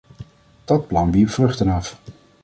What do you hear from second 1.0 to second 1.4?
wierp